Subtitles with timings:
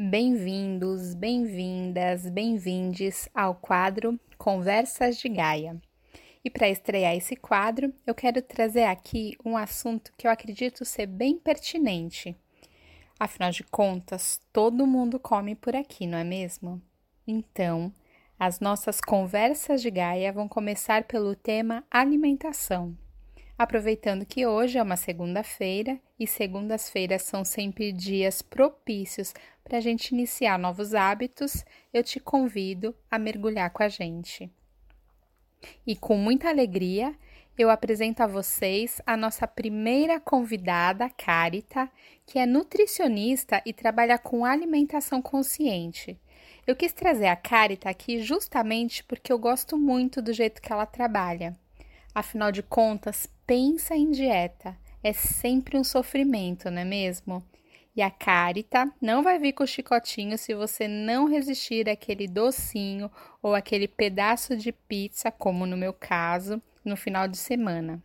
[0.00, 5.76] Bem-vindos, bem-vindas, bem-vindes ao quadro Conversas de Gaia.
[6.44, 11.06] E para estrear esse quadro, eu quero trazer aqui um assunto que eu acredito ser
[11.06, 12.36] bem pertinente.
[13.18, 16.80] Afinal de contas, todo mundo come por aqui, não é mesmo?
[17.26, 17.92] Então,
[18.38, 22.96] as nossas conversas de Gaia vão começar pelo tema alimentação.
[23.58, 29.34] Aproveitando que hoje é uma segunda-feira e segundas-feiras são sempre dias propícios
[29.64, 34.48] para a gente iniciar novos hábitos, eu te convido a mergulhar com a gente.
[35.84, 37.12] E com muita alegria,
[37.58, 41.90] eu apresento a vocês a nossa primeira convidada, Carita,
[42.24, 46.16] que é nutricionista e trabalha com alimentação consciente.
[46.64, 50.86] Eu quis trazer a Carita aqui justamente porque eu gosto muito do jeito que ela
[50.86, 51.58] trabalha.
[52.18, 54.76] Afinal de contas, pensa em dieta.
[55.04, 57.44] É sempre um sofrimento, não é mesmo?
[57.94, 63.08] E a Carita não vai vir com o chicotinho se você não resistir àquele docinho
[63.40, 68.02] ou aquele pedaço de pizza, como no meu caso, no final de semana.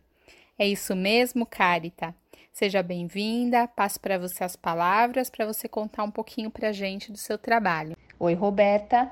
[0.56, 2.14] É isso mesmo, Carita?
[2.52, 7.10] Seja bem-vinda, passo para você as palavras para você contar um pouquinho para a gente
[7.10, 7.96] do seu trabalho.
[8.20, 9.10] Oi, Roberta.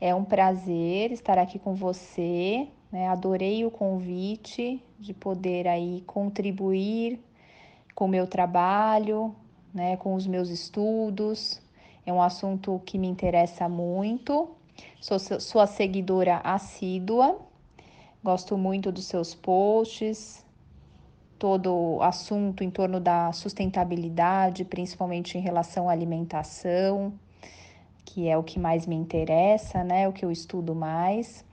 [0.00, 3.08] É um prazer estar aqui com você né?
[3.08, 7.20] Adorei o convite de poder aí contribuir
[7.94, 9.34] com o meu trabalho,
[9.72, 9.96] né?
[9.96, 11.60] com os meus estudos.
[12.06, 14.50] É um assunto que me interessa muito.
[15.00, 17.38] Sou sua seguidora assídua,
[18.22, 20.44] gosto muito dos seus posts,
[21.38, 27.12] todo o assunto em torno da sustentabilidade, principalmente em relação à alimentação,
[28.04, 30.08] que é o que mais me interessa, né?
[30.08, 31.44] O que eu estudo mais.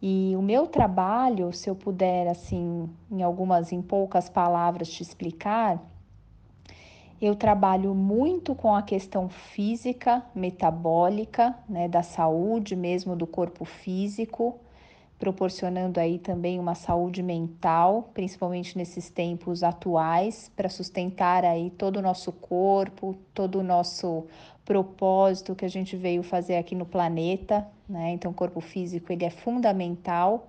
[0.00, 5.82] E o meu trabalho, se eu puder, assim, em algumas, em poucas palavras te explicar,
[7.20, 14.60] eu trabalho muito com a questão física, metabólica, né, da saúde mesmo do corpo físico,
[15.18, 22.02] proporcionando aí também uma saúde mental, principalmente nesses tempos atuais, para sustentar aí todo o
[22.02, 24.26] nosso corpo, todo o nosso
[24.64, 28.12] propósito que a gente veio fazer aqui no planeta, né?
[28.12, 30.46] Então, o corpo físico ele é fundamental,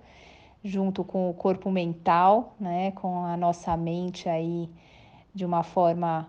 [0.62, 2.92] junto com o corpo mental, né?
[2.92, 4.68] Com a nossa mente aí
[5.34, 6.28] de uma forma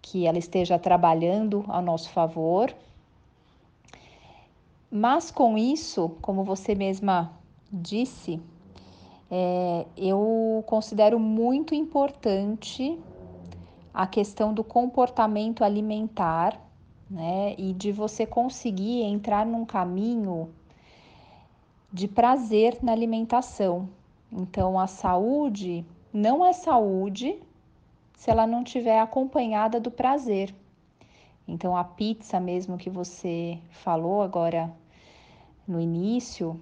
[0.00, 2.72] que ela esteja trabalhando a nosso favor.
[4.88, 7.32] Mas com isso, como você mesma
[7.72, 8.40] disse,
[9.30, 12.98] é, eu considero muito importante
[13.92, 16.60] a questão do comportamento alimentar
[17.10, 17.54] né?
[17.56, 20.52] E de você conseguir entrar num caminho
[21.92, 23.88] de prazer na alimentação.
[24.30, 27.38] Então, a saúde não é saúde
[28.16, 30.54] se ela não tiver acompanhada do prazer.
[31.46, 34.72] Então, a pizza mesmo que você falou agora
[35.66, 36.60] no início,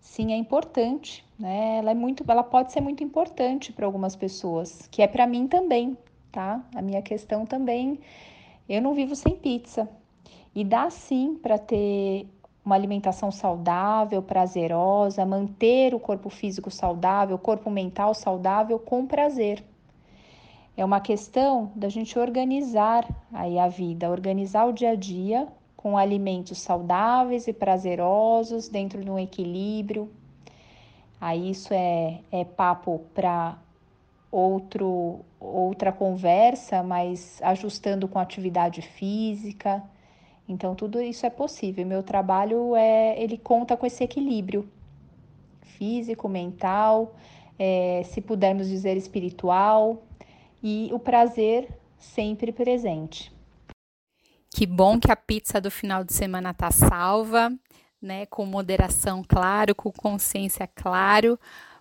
[0.00, 1.78] sim, é importante, né?
[1.78, 5.46] Ela é muito, ela pode ser muito importante para algumas pessoas, que é para mim
[5.46, 5.96] também,
[6.32, 6.64] tá?
[6.74, 8.00] A minha questão também
[8.68, 9.88] eu não vivo sem pizza.
[10.54, 12.26] E dá sim para ter
[12.64, 19.64] uma alimentação saudável, prazerosa, manter o corpo físico saudável, o corpo mental saudável com prazer.
[20.76, 25.48] É uma questão da gente organizar aí a vida, organizar o dia a dia
[25.80, 30.10] com alimentos saudáveis e prazerosos dentro de um equilíbrio.
[31.18, 33.56] Aí isso é, é papo para
[34.30, 39.82] outro, outra conversa, mas ajustando com atividade física.
[40.46, 41.86] Então tudo isso é possível.
[41.86, 44.68] Meu trabalho é, ele conta com esse equilíbrio
[45.62, 47.14] físico, mental,
[47.58, 50.02] é, se pudermos dizer espiritual
[50.62, 53.39] e o prazer sempre presente.
[54.50, 57.52] Que bom que a pizza do final de semana tá salva,
[58.02, 58.26] né?
[58.26, 61.38] Com moderação, claro, com consciência, claro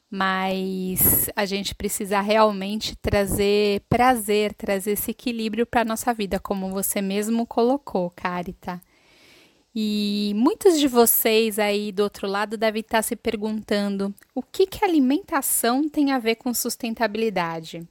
[0.10, 6.72] mas a gente precisa realmente trazer prazer, trazer esse equilíbrio para a nossa vida, como
[6.72, 8.82] você mesmo colocou, Carita.
[9.74, 14.84] E muitos de vocês aí do outro lado devem estar se perguntando o que, que
[14.84, 17.88] alimentação tem a ver com sustentabilidade.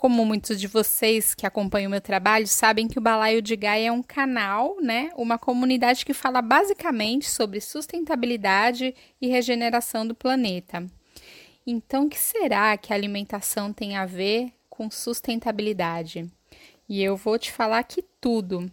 [0.00, 3.88] Como muitos de vocês que acompanham o meu trabalho sabem que o Balaio de Gaia
[3.88, 10.86] é um canal, né, uma comunidade que fala basicamente sobre sustentabilidade e regeneração do planeta.
[11.66, 16.26] Então, o que será que a alimentação tem a ver com sustentabilidade?
[16.88, 18.72] E eu vou te falar que tudo.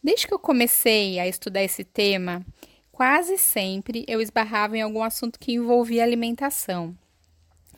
[0.00, 2.46] Desde que eu comecei a estudar esse tema,
[2.92, 6.96] quase sempre eu esbarrava em algum assunto que envolvia alimentação.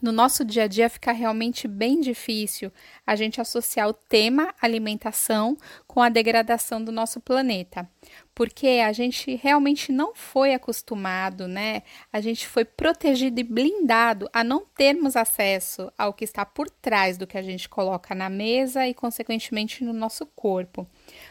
[0.00, 2.72] No nosso dia a dia fica realmente bem difícil
[3.06, 5.56] a gente associar o tema alimentação
[5.86, 7.88] com a degradação do nosso planeta,
[8.34, 11.82] porque a gente realmente não foi acostumado, né?
[12.12, 17.16] A gente foi protegido e blindado a não termos acesso ao que está por trás
[17.16, 20.86] do que a gente coloca na mesa e, consequentemente, no nosso corpo.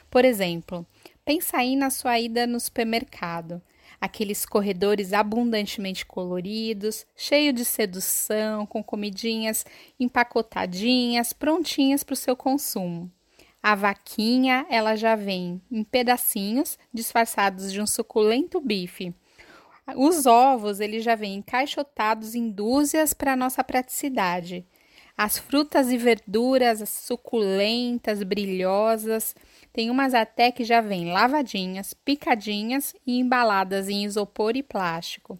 [0.09, 0.85] Por exemplo,
[1.23, 3.61] pensa aí na sua ida no supermercado
[4.05, 9.65] aqueles corredores abundantemente coloridos, cheio de sedução, com comidinhas
[9.99, 13.11] empacotadinhas, prontinhas para o seu consumo.
[13.61, 19.11] A vaquinha, ela já vem em pedacinhos disfarçados de um suculento bife.
[19.95, 24.65] Os ovos, eles já vêm encaixotados em dúzias para nossa praticidade.
[25.17, 29.35] As frutas e verduras suculentas, brilhosas,
[29.75, 35.37] tem umas até que já vêm lavadinhas, picadinhas e embaladas em isopor e plástico.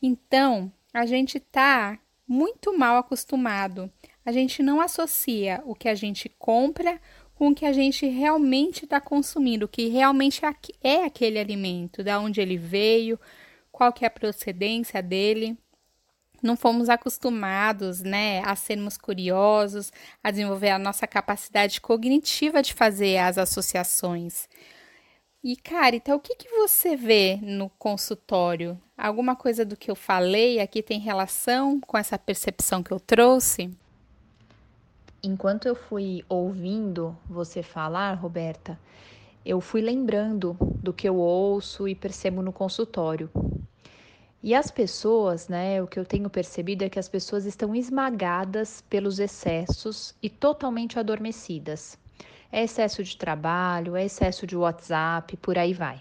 [0.00, 1.98] Então, a gente tá
[2.28, 3.90] muito mal acostumado.
[4.24, 7.00] A gente não associa o que a gente compra
[7.34, 10.42] com o que a gente realmente está consumindo, o que realmente
[10.80, 13.18] é aquele alimento, da onde ele veio,
[13.72, 15.58] qual que é a procedência dele
[16.46, 23.18] não fomos acostumados, né, a sermos curiosos, a desenvolver a nossa capacidade cognitiva de fazer
[23.18, 24.48] as associações.
[25.44, 28.80] E, cara, então o que, que você vê no consultório?
[28.96, 33.70] Alguma coisa do que eu falei aqui tem relação com essa percepção que eu trouxe?
[35.22, 38.78] Enquanto eu fui ouvindo você falar, Roberta,
[39.44, 43.30] eu fui lembrando do que eu ouço e percebo no consultório.
[44.46, 48.80] E as pessoas, né, o que eu tenho percebido é que as pessoas estão esmagadas
[48.88, 51.98] pelos excessos e totalmente adormecidas.
[52.52, 56.00] É excesso de trabalho, é excesso de WhatsApp, por aí vai.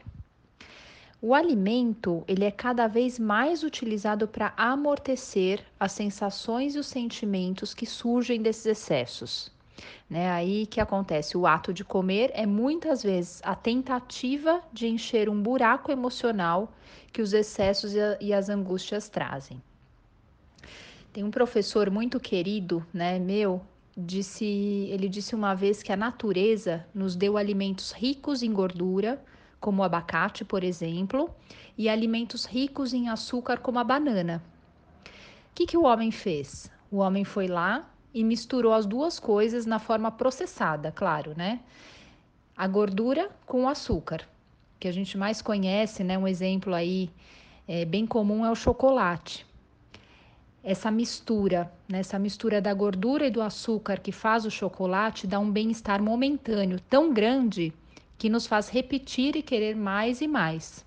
[1.19, 7.74] O alimento, ele é cada vez mais utilizado para amortecer as sensações e os sentimentos
[7.74, 9.54] que surgem desses excessos.
[10.10, 10.30] Né?
[10.31, 11.38] Aí que acontece?
[11.38, 16.72] O ato de comer é muitas vezes a tentativa de encher um buraco emocional
[17.12, 19.62] que os excessos e as angústias trazem.
[21.12, 23.62] Tem um professor muito querido, né, meu,
[23.95, 24.45] disse,
[24.92, 29.24] ele disse uma vez que a natureza nos deu alimentos ricos em gordura,
[29.60, 31.33] como o abacate, por exemplo,
[31.77, 34.44] e alimentos ricos em açúcar, como a banana.
[35.06, 35.10] O
[35.56, 36.69] que, que o homem fez?
[36.92, 41.59] O homem foi lá e misturou as duas coisas na forma processada, claro, né?
[42.56, 44.25] A gordura com o açúcar
[44.79, 46.17] que a gente mais conhece, né?
[46.17, 47.09] Um exemplo aí
[47.67, 49.45] é, bem comum é o chocolate.
[50.63, 55.38] Essa mistura, né, essa mistura da gordura e do açúcar que faz o chocolate dá
[55.38, 57.73] um bem-estar momentâneo tão grande
[58.17, 60.85] que nos faz repetir e querer mais e mais.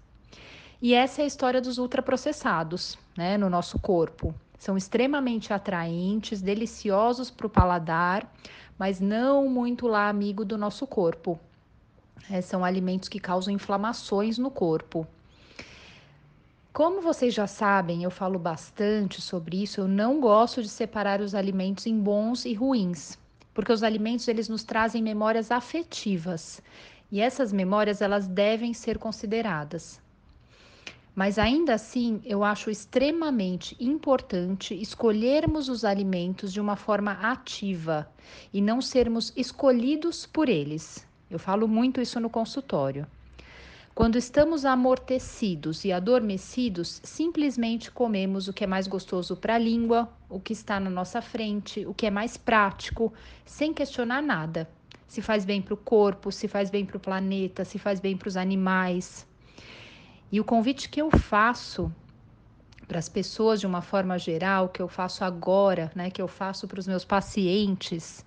[0.80, 4.34] E essa é a história dos ultraprocessados, né, no nosso corpo.
[4.58, 8.30] São extremamente atraentes, deliciosos para o paladar,
[8.78, 11.38] mas não muito lá amigo do nosso corpo.
[12.30, 15.06] É, são alimentos que causam inflamações no corpo.
[16.72, 19.80] Como vocês já sabem, eu falo bastante sobre isso.
[19.80, 23.18] Eu não gosto de separar os alimentos em bons e ruins,
[23.54, 26.62] porque os alimentos eles nos trazem memórias afetivas
[27.10, 30.00] e essas memórias elas devem ser consideradas.
[31.18, 38.08] Mas ainda assim, eu acho extremamente importante escolhermos os alimentos de uma forma ativa
[38.54, 41.04] e não sermos escolhidos por eles.
[41.28, 43.04] Eu falo muito isso no consultório.
[43.96, 50.08] Quando estamos amortecidos e adormecidos, simplesmente comemos o que é mais gostoso para a língua,
[50.30, 53.12] o que está na nossa frente, o que é mais prático,
[53.44, 54.70] sem questionar nada.
[55.08, 58.16] Se faz bem para o corpo, se faz bem para o planeta, se faz bem
[58.16, 59.27] para os animais.
[60.30, 61.92] E o convite que eu faço
[62.86, 66.66] para as pessoas de uma forma geral, que eu faço agora, né, que eu faço
[66.66, 68.24] para os meus pacientes,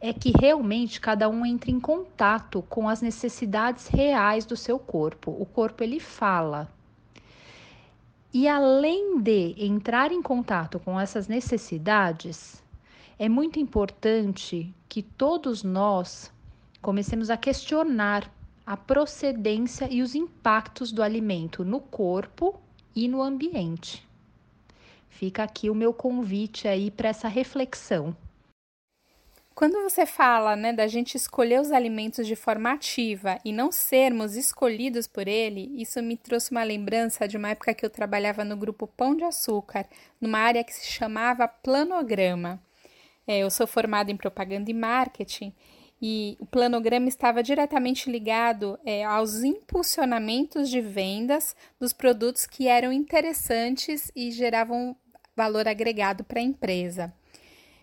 [0.00, 5.36] é que realmente cada um entre em contato com as necessidades reais do seu corpo.
[5.38, 6.68] O corpo ele fala.
[8.32, 12.62] E além de entrar em contato com essas necessidades,
[13.18, 16.32] é muito importante que todos nós
[16.80, 18.30] comecemos a questionar
[18.68, 22.60] a procedência e os impactos do alimento no corpo
[22.94, 24.06] e no ambiente.
[25.08, 28.14] Fica aqui o meu convite aí para essa reflexão.
[29.54, 34.36] Quando você fala né, da gente escolher os alimentos de forma ativa e não sermos
[34.36, 38.54] escolhidos por ele, isso me trouxe uma lembrança de uma época que eu trabalhava no
[38.54, 39.86] grupo Pão de Açúcar,
[40.20, 42.62] numa área que se chamava planograma.
[43.26, 45.54] É, eu sou formada em propaganda e marketing
[46.00, 52.92] e o planograma estava diretamente ligado é, aos impulsionamentos de vendas dos produtos que eram
[52.92, 54.96] interessantes e geravam
[55.36, 57.12] valor agregado para a empresa.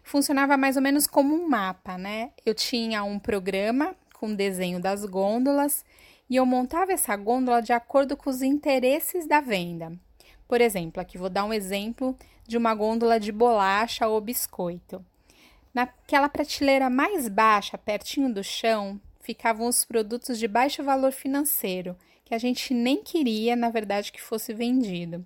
[0.04, 2.32] Funcionava mais ou menos como um mapa, né?
[2.46, 5.84] Eu tinha um programa com desenho das gôndolas
[6.30, 9.92] e eu montava essa gôndola de acordo com os interesses da venda.
[10.48, 12.16] Por exemplo, aqui vou dar um exemplo
[12.48, 15.04] de uma gôndola de bolacha ou biscoito.
[15.76, 22.34] Naquela prateleira mais baixa, pertinho do chão, ficavam os produtos de baixo valor financeiro, que
[22.34, 25.22] a gente nem queria, na verdade, que fosse vendido.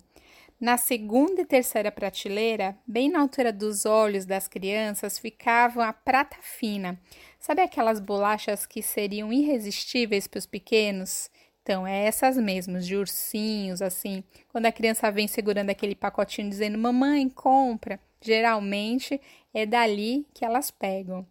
[0.60, 6.38] Na segunda e terceira prateleira, bem na altura dos olhos das crianças, ficavam a prata
[6.42, 7.00] fina.
[7.40, 11.30] Sabe aquelas bolachas que seriam irresistíveis para os pequenos?
[11.62, 14.24] Então, é essas mesmas, de ursinhos, assim.
[14.48, 19.20] Quando a criança vem segurando aquele pacotinho dizendo, mamãe, compra, geralmente
[19.54, 21.26] é dali que elas pegam.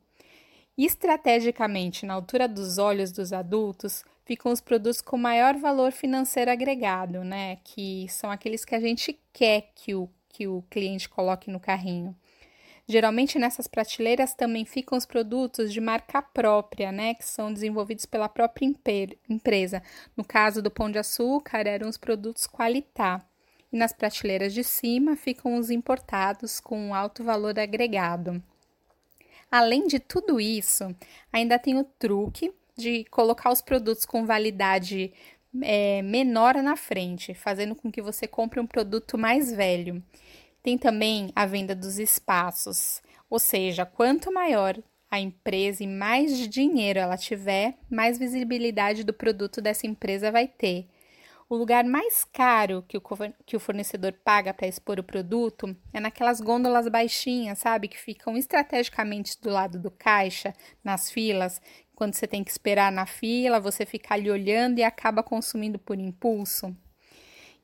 [0.77, 7.25] Estrategicamente, na altura dos olhos dos adultos, ficam os produtos com maior valor financeiro agregado,
[7.25, 7.57] né?
[7.65, 12.15] Que são aqueles que a gente quer que o, que o cliente coloque no carrinho.
[12.87, 18.31] Geralmente nessas prateleiras também ficam os produtos de marca própria, né, que são desenvolvidos pela
[18.31, 18.65] própria
[19.29, 19.83] empresa.
[20.17, 23.23] No caso do Pão de Açúcar, eram os produtos Qualitá.
[23.73, 28.43] E nas prateleiras de cima ficam os importados com alto valor agregado.
[29.51, 30.95] Além de tudo isso,
[31.33, 35.13] ainda tem o truque de colocar os produtos com validade
[35.63, 40.03] é, menor na frente, fazendo com que você compre um produto mais velho.
[40.63, 44.77] Tem também a venda dos espaços, ou seja, quanto maior
[45.11, 50.87] a empresa e mais dinheiro ela tiver, mais visibilidade do produto dessa empresa vai ter.
[51.49, 53.03] O lugar mais caro que o,
[53.47, 57.89] que o fornecedor paga para expor o produto é naquelas gôndolas baixinhas, sabe?
[57.89, 60.53] Que ficam estrategicamente do lado do caixa,
[60.85, 61.59] nas filas,
[61.95, 65.99] quando você tem que esperar na fila, você fica ali olhando e acaba consumindo por
[65.99, 66.77] impulso.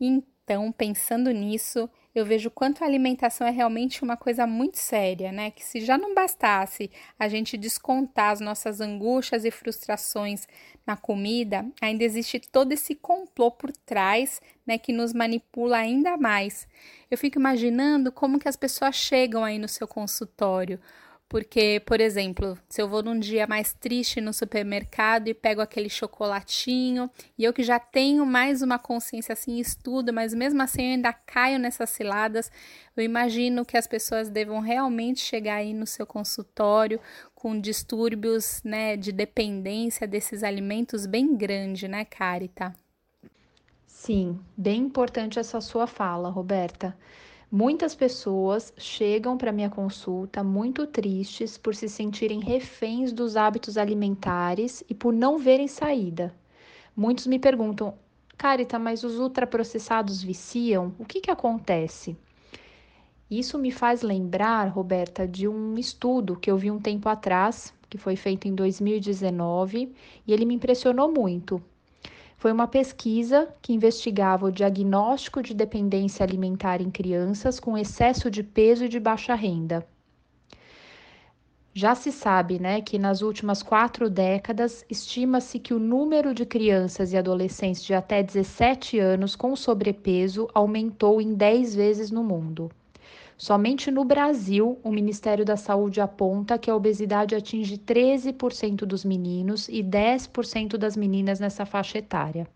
[0.01, 5.51] Então, pensando nisso, eu vejo quanto a alimentação é realmente uma coisa muito séria, né?
[5.51, 10.47] Que se já não bastasse a gente descontar as nossas angústias e frustrações
[10.87, 16.69] na comida, ainda existe todo esse complô por trás, né, que nos manipula ainda mais.
[17.11, 20.79] Eu fico imaginando como que as pessoas chegam aí no seu consultório
[21.35, 25.89] porque, por exemplo, se eu vou num dia mais triste no supermercado e pego aquele
[25.89, 30.93] chocolatinho, e eu que já tenho mais uma consciência assim, estudo, mas mesmo assim eu
[30.93, 32.53] ainda caio nessas ciladas,
[32.97, 37.01] eu imagino que as pessoas devam realmente chegar aí no seu consultório
[37.35, 42.73] com distúrbios, né, de dependência desses alimentos bem grande, né, Carita?
[43.89, 46.97] Sim, bem importante essa sua fala, Roberta.
[47.57, 54.83] Muitas pessoas chegam para minha consulta muito tristes por se sentirem reféns dos hábitos alimentares
[54.91, 56.35] e por não verem saída.
[56.97, 57.95] Muitos me perguntam,
[58.37, 60.93] Carita, mas os ultraprocessados viciam?
[60.99, 62.17] O que, que acontece?
[63.31, 67.97] Isso me faz lembrar, Roberta, de um estudo que eu vi um tempo atrás, que
[67.97, 69.95] foi feito em 2019,
[70.27, 71.63] e ele me impressionou muito.
[72.45, 78.43] Foi uma pesquisa que investigava o diagnóstico de dependência alimentar em crianças com excesso de
[78.43, 79.83] peso e de baixa renda.
[81.73, 87.15] Já se sabe né, que nas últimas quatro décadas, estima-se que o número de crianças
[87.15, 92.71] e adolescentes de até 17 anos com sobrepeso aumentou em 10 vezes no mundo.
[93.37, 99.69] Somente no Brasil, o Ministério da Saúde aponta que a obesidade atinge 13% dos meninos
[99.69, 102.47] e 10% das meninas nessa faixa etária.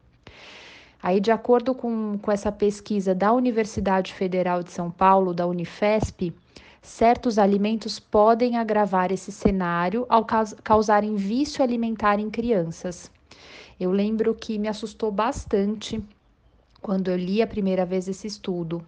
[1.02, 6.32] Aí, de acordo com, com essa pesquisa da Universidade Federal de São Paulo, da Unifesp,
[6.80, 10.24] certos alimentos podem agravar esse cenário ao
[10.62, 13.10] causarem vício alimentar em crianças.
[13.78, 16.02] Eu lembro que me assustou bastante
[16.80, 18.84] quando eu li a primeira vez esse estudo,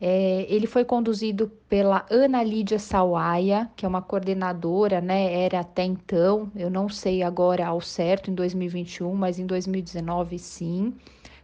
[0.00, 5.42] é, ele foi conduzido pela Ana Lídia Sawaia, que é uma coordenadora, né?
[5.42, 10.94] Era até então, eu não sei agora ao certo, em 2021, mas em 2019 sim.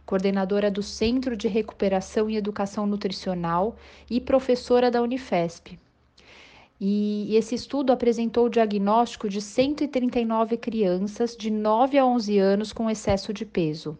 [0.07, 3.75] Coordenadora do Centro de Recuperação e Educação Nutricional
[4.09, 5.77] e professora da Unifesp.
[6.79, 12.73] E, e esse estudo apresentou o diagnóstico de 139 crianças de 9 a 11 anos
[12.73, 13.97] com excesso de peso.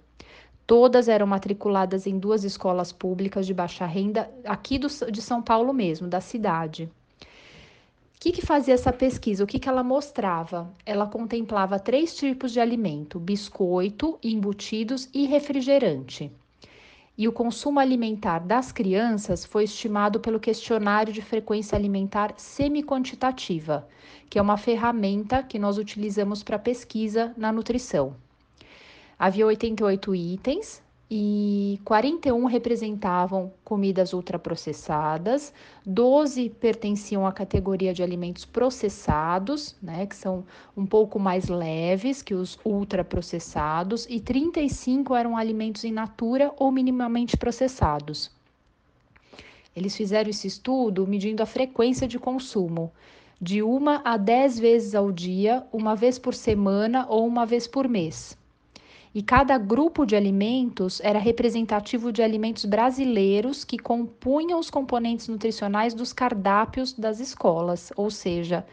[0.68, 5.74] Todas eram matriculadas em duas escolas públicas de baixa renda, aqui do, de São Paulo
[5.74, 6.92] mesmo, da cidade.
[7.22, 9.46] O que, que fazia essa pesquisa?
[9.46, 10.70] O que, que ela mostrava?
[10.86, 16.30] Ela contemplava três tipos de alimento: biscoito, embutidos e refrigerante.
[17.18, 23.88] E o consumo alimentar das crianças foi estimado pelo questionário de frequência alimentar semi-quantitativa,
[24.30, 28.14] que é uma ferramenta que nós utilizamos para pesquisa na nutrição.
[29.20, 35.52] Havia 88 itens e 41 representavam comidas ultraprocessadas,
[35.84, 40.46] 12 pertenciam à categoria de alimentos processados, né, que são
[40.76, 47.36] um pouco mais leves que os ultraprocessados, e 35 eram alimentos in natura ou minimamente
[47.36, 48.30] processados.
[49.76, 52.92] Eles fizeram esse estudo medindo a frequência de consumo,
[53.42, 57.88] de uma a dez vezes ao dia, uma vez por semana ou uma vez por
[57.88, 58.38] mês
[59.14, 65.94] e cada grupo de alimentos era representativo de alimentos brasileiros que compunham os componentes nutricionais
[65.94, 68.66] dos cardápios das escolas, ou seja,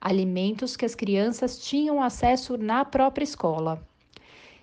[0.00, 3.82] alimentos que as crianças tinham acesso na própria escola.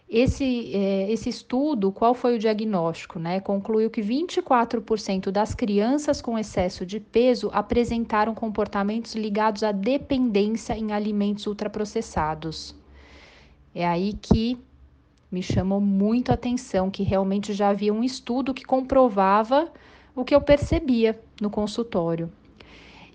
[0.09, 3.19] Esse, é, esse estudo, qual foi o diagnóstico?
[3.19, 3.39] Né?
[3.39, 10.91] Concluiu que 24% das crianças com excesso de peso apresentaram comportamentos ligados à dependência em
[10.91, 12.73] alimentos ultraprocessados.
[13.75, 14.57] É aí que
[15.31, 19.71] me chamou muito a atenção que realmente já havia um estudo que comprovava
[20.15, 22.31] o que eu percebia no consultório.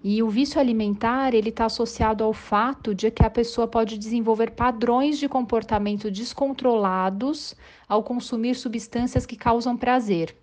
[0.02, 4.50] E o vício alimentar ele está associado ao fato de que a pessoa pode desenvolver
[4.50, 7.56] padrões de comportamento descontrolados
[7.88, 10.37] ao consumir substâncias que causam prazer.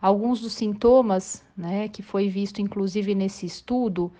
[0.00, 4.10] Alguns dos sintomas, né, que foi visto inclusive nesse estudo,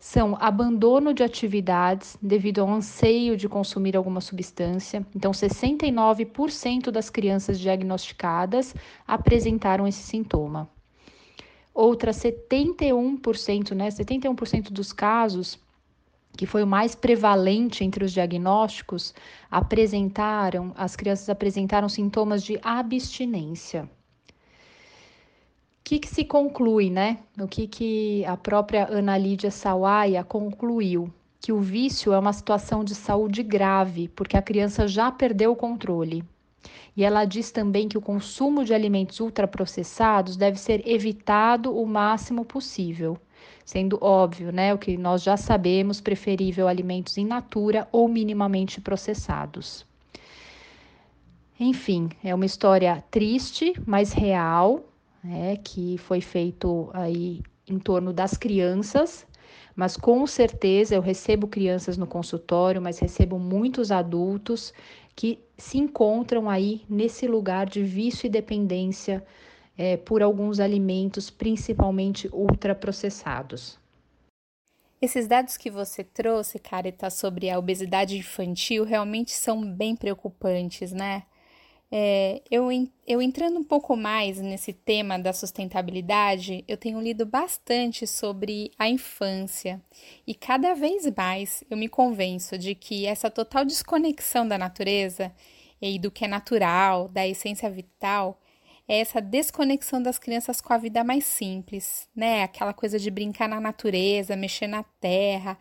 [0.00, 5.06] são abandono de atividades devido ao anseio de consumir alguma substância.
[5.14, 8.74] Então, 69% das crianças diagnosticadas
[9.06, 10.70] apresentaram esse sintoma.
[11.74, 15.58] Outras 71%, né, 71% dos casos,
[16.34, 19.14] que foi o mais prevalente entre os diagnósticos,
[19.50, 23.86] apresentaram, as crianças apresentaram sintomas de abstinência
[25.90, 27.18] que, que se conclui, né?
[27.36, 31.12] O que, que a própria Ana Lídia Sawaia concluiu?
[31.40, 35.56] Que o vício é uma situação de saúde grave, porque a criança já perdeu o
[35.56, 36.22] controle.
[36.96, 42.44] E ela diz também que o consumo de alimentos ultraprocessados deve ser evitado o máximo
[42.44, 43.18] possível,
[43.64, 49.84] sendo óbvio, né, o que nós já sabemos, preferível alimentos in natura ou minimamente processados.
[51.58, 54.84] Enfim, é uma história triste, mas real,
[55.22, 59.26] né, que foi feito aí em torno das crianças,
[59.76, 64.72] mas com certeza eu recebo crianças no consultório, mas recebo muitos adultos
[65.14, 69.24] que se encontram aí nesse lugar de vício e dependência
[69.76, 73.78] é, por alguns alimentos, principalmente ultraprocessados.
[75.00, 81.22] Esses dados que você trouxe, Carita, sobre a obesidade infantil realmente são bem preocupantes, né?
[81.92, 82.68] É, eu,
[83.04, 88.88] eu entrando um pouco mais nesse tema da sustentabilidade, eu tenho lido bastante sobre a
[88.88, 89.82] infância
[90.24, 95.32] e cada vez mais eu me convenço de que essa total desconexão da natureza
[95.82, 98.40] e do que é natural, da essência vital,
[98.86, 102.42] é essa desconexão das crianças com a vida mais simples, né?
[102.42, 105.58] Aquela coisa de brincar na natureza, mexer na terra,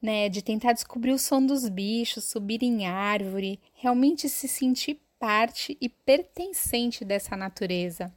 [0.00, 0.28] né?
[0.28, 5.88] De tentar descobrir o som dos bichos, subir em árvore, realmente se sentir parte e
[5.88, 8.12] pertencente dessa natureza.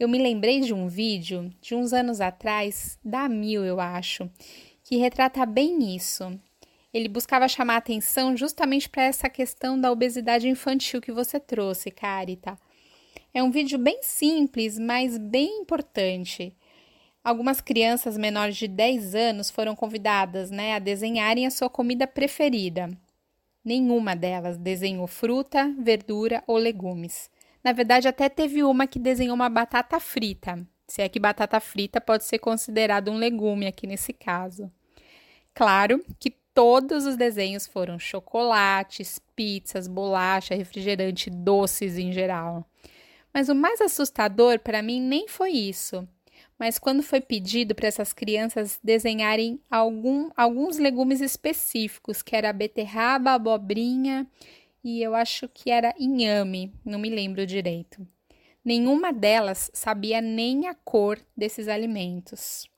[0.00, 4.28] Eu me lembrei de um vídeo de uns anos atrás, da Mil, eu acho,
[4.82, 6.36] que retrata bem isso.
[6.92, 12.58] Ele buscava chamar atenção justamente para essa questão da obesidade infantil que você trouxe, Carita.
[13.32, 16.56] É um vídeo bem simples, mas bem importante.
[17.22, 22.90] Algumas crianças menores de 10 anos foram convidadas né, a desenharem a sua comida preferida.
[23.64, 27.30] Nenhuma delas desenhou fruta, verdura ou legumes.
[27.62, 30.66] Na verdade, até teve uma que desenhou uma batata frita.
[30.86, 34.70] Se é que batata frita pode ser considerado um legume aqui nesse caso.
[35.54, 42.68] Claro que todos os desenhos foram chocolates, pizzas, bolacha, refrigerante, doces em geral.
[43.32, 46.06] Mas o mais assustador para mim nem foi isso
[46.58, 53.32] mas quando foi pedido para essas crianças desenharem algum, alguns legumes específicos, que era beterraba,
[53.32, 54.26] abobrinha
[54.82, 58.06] e eu acho que era inhame, não me lembro direito.
[58.64, 62.68] Nenhuma delas sabia nem a cor desses alimentos.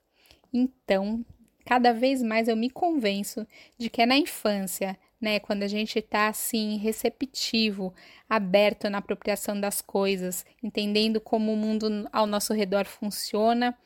[0.52, 1.24] Então,
[1.64, 5.40] cada vez mais eu me convenço de que é na infância né?
[5.40, 7.94] Quando a gente está assim receptivo,
[8.28, 13.76] aberto na apropriação das coisas, entendendo como o mundo ao nosso redor funciona,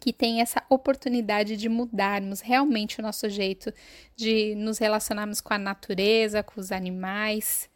[0.00, 3.72] que tem essa oportunidade de mudarmos realmente o nosso jeito
[4.16, 7.70] de nos relacionarmos com a natureza, com os animais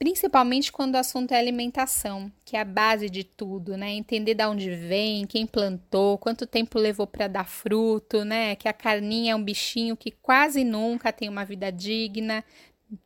[0.00, 3.90] principalmente quando o assunto é alimentação, que é a base de tudo, né?
[3.90, 8.56] Entender de onde vem, quem plantou, quanto tempo levou para dar fruto, né?
[8.56, 12.42] Que a carninha é um bichinho que quase nunca tem uma vida digna,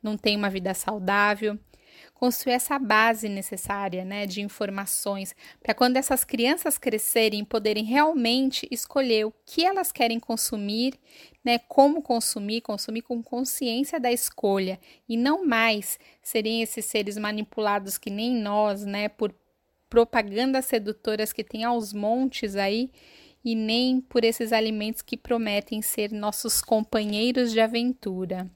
[0.01, 1.59] não tem uma vida saudável.
[2.15, 9.27] Construir essa base necessária, né, de informações, para quando essas crianças crescerem, poderem realmente escolher
[9.27, 10.95] o que elas querem consumir,
[11.45, 17.99] né, como consumir, consumir com consciência da escolha e não mais serem esses seres manipulados
[17.99, 19.35] que nem nós, né, por
[19.91, 22.91] propagandas sedutoras que tem aos montes aí
[23.45, 28.51] e nem por esses alimentos que prometem ser nossos companheiros de aventura.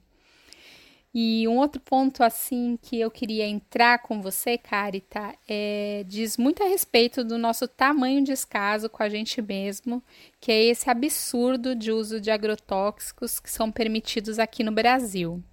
[1.13, 6.61] E um outro ponto assim que eu queria entrar com você, Carita, é, diz muito
[6.61, 10.03] a respeito do nosso tamanho descaso com a gente mesmo,
[10.39, 15.43] que é esse absurdo de uso de agrotóxicos que são permitidos aqui no Brasil.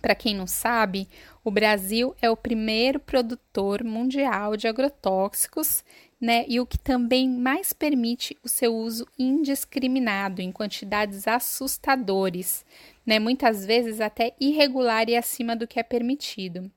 [0.00, 1.08] Para quem não sabe,
[1.44, 5.84] o Brasil é o primeiro produtor mundial de agrotóxicos,
[6.22, 6.44] né?
[6.48, 12.64] E o que também mais permite o seu uso indiscriminado em quantidades assustadoras,
[13.04, 13.18] né?
[13.18, 16.70] Muitas vezes até irregular e acima do que é permitido.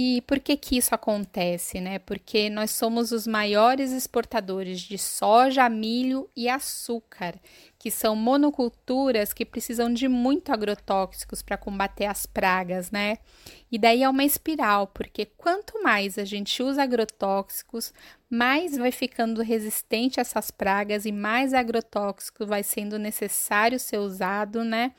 [0.00, 1.98] E por que que isso acontece, né?
[1.98, 7.34] Porque nós somos os maiores exportadores de soja, milho e açúcar,
[7.76, 13.18] que são monoculturas que precisam de muito agrotóxicos para combater as pragas, né?
[13.72, 17.92] E daí é uma espiral, porque quanto mais a gente usa agrotóxicos,
[18.30, 24.62] mais vai ficando resistente a essas pragas e mais agrotóxico vai sendo necessário ser usado,
[24.62, 24.92] né?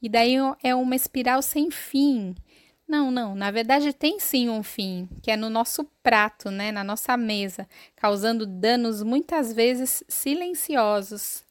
[0.00, 2.34] E daí é uma espiral sem fim
[2.88, 6.82] não, não, na verdade tem sim um fim, que é no nosso prato, né, na
[6.82, 11.44] nossa mesa, causando danos muitas vezes silenciosos.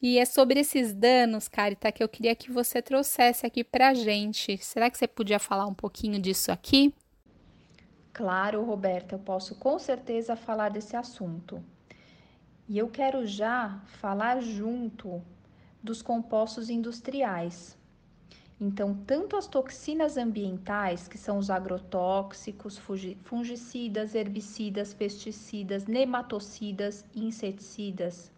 [0.00, 4.56] E é sobre esses danos, Carita, que eu queria que você trouxesse aqui pra gente.
[4.58, 6.94] Será que você podia falar um pouquinho disso aqui?
[8.12, 11.62] Claro, Roberta, eu posso com certeza falar desse assunto.
[12.68, 15.22] E eu quero já falar junto
[15.82, 17.77] dos compostos industriais,
[18.60, 22.76] então, tanto as toxinas ambientais, que são os agrotóxicos,
[23.22, 28.32] fungicidas, herbicidas, pesticidas, nematocidas inseticidas,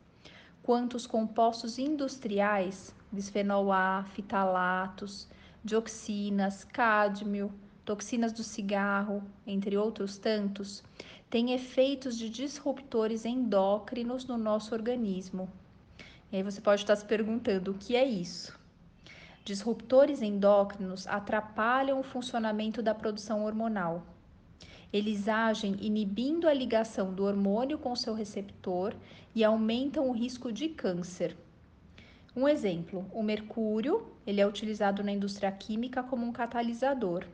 [0.62, 5.26] quanto os compostos industriais, bisfenol A, fitalatos,
[5.64, 7.50] dioxinas, cádmio,
[7.82, 10.84] toxinas do cigarro, entre outros tantos,
[11.30, 15.48] têm efeitos de disruptores endócrinos no nosso organismo.
[16.30, 18.59] E aí você pode estar se perguntando o que é isso?
[19.44, 24.02] Disruptores endócrinos atrapalham o funcionamento da produção hormonal.
[24.92, 28.94] Eles agem inibindo a ligação do hormônio com seu receptor
[29.34, 31.36] e aumentam o risco de câncer.
[32.34, 37.24] Um exemplo, o mercúrio, ele é utilizado na indústria química como um catalisador.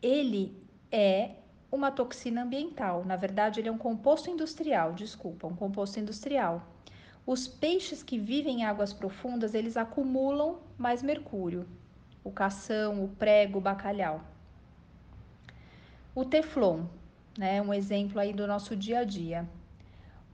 [0.00, 0.56] Ele
[0.90, 1.32] é
[1.70, 6.73] uma toxina ambiental, na verdade ele é um composto industrial, desculpa, um composto industrial.
[7.26, 11.66] Os peixes que vivem em águas profundas, eles acumulam mais mercúrio.
[12.22, 14.20] O cação, o prego, o bacalhau.
[16.14, 16.84] O teflon,
[17.38, 19.48] né, um exemplo aí do nosso dia a dia.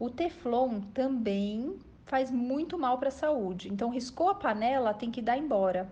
[0.01, 3.73] O teflon também faz muito mal para a saúde.
[3.73, 5.89] Então, riscou a panela, tem que dar embora.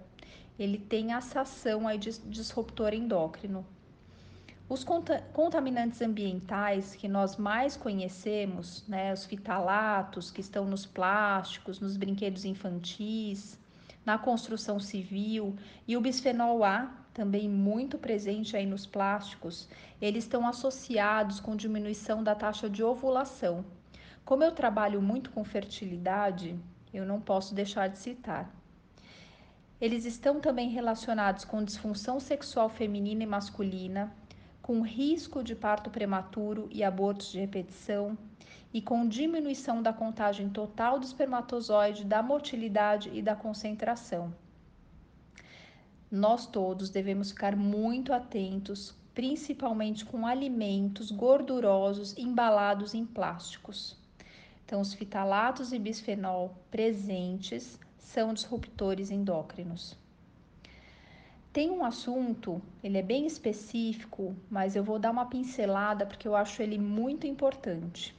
[0.58, 3.64] Ele tem essa ação aí de disruptor endócrino.
[4.68, 11.96] Os contaminantes ambientais que nós mais conhecemos, né, os fitalatos que estão nos plásticos, nos
[11.96, 13.58] brinquedos infantis,
[14.04, 19.66] na construção civil e o bisfenol A, também muito presente aí nos plásticos,
[20.02, 23.64] eles estão associados com diminuição da taxa de ovulação.
[24.22, 26.54] Como eu trabalho muito com fertilidade,
[26.92, 28.54] eu não posso deixar de citar.
[29.80, 34.12] Eles estão também relacionados com disfunção sexual feminina e masculina,
[34.68, 38.18] com risco de parto prematuro e abortos de repetição,
[38.70, 44.30] e com diminuição da contagem total do espermatozoide, da motilidade e da concentração.
[46.10, 53.96] Nós todos devemos ficar muito atentos, principalmente com alimentos gordurosos embalados em plásticos.
[54.66, 59.96] Então, os fitalatos e bisfenol presentes são disruptores endócrinos.
[61.58, 66.36] Tem um assunto, ele é bem específico, mas eu vou dar uma pincelada porque eu
[66.36, 68.14] acho ele muito importante.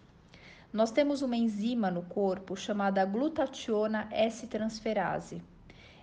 [0.74, 5.42] Nós temos uma enzima no corpo chamada glutationa S-transferase.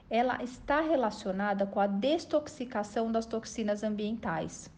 [0.09, 4.71] Ela está relacionada com a destoxicação das toxinas ambientais.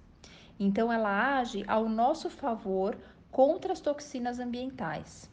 [0.58, 2.98] Então, ela age ao nosso favor
[3.30, 5.30] contra as toxinas ambientais.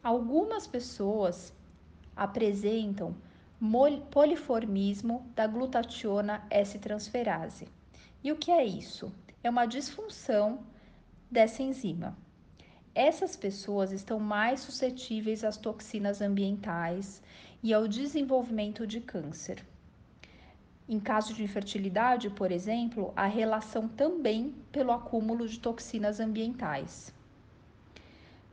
[0.00, 1.52] Algumas pessoas
[2.14, 3.16] apresentam
[4.10, 7.68] poliformismo da glutationa S-transferase.
[8.24, 9.12] E o que é isso?
[9.44, 10.60] É uma disfunção
[11.30, 12.16] dessa enzima.
[12.94, 17.22] Essas pessoas estão mais suscetíveis às toxinas ambientais
[17.62, 19.64] e ao desenvolvimento de câncer.
[20.88, 27.14] Em caso de infertilidade, por exemplo, a relação também pelo acúmulo de toxinas ambientais.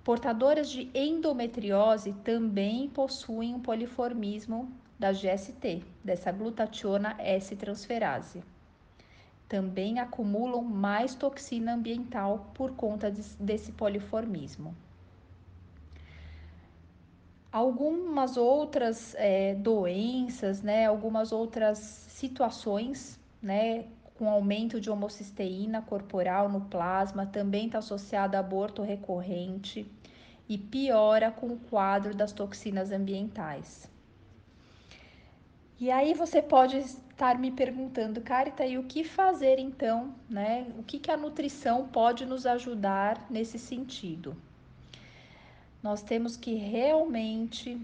[0.04, 8.44] Portadoras de endometriose também possuem um poliformismo da GST, dessa glutationa S-transferase.
[9.48, 14.76] Também acumulam mais toxina ambiental por conta desse poliformismo.
[17.52, 26.62] Algumas outras é, doenças, né, algumas outras situações, né, com aumento de homocisteína corporal no
[26.62, 29.90] plasma, também está associada a aborto recorrente
[30.50, 33.90] e piora com o quadro das toxinas ambientais.
[35.80, 40.66] E aí você pode estar me perguntando, Carita, e o que fazer então, né?
[40.78, 44.36] O que, que a nutrição pode nos ajudar nesse sentido?
[45.84, 47.80] Nós temos que realmente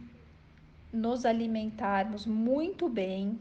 [0.91, 3.39] nos alimentarmos muito bem,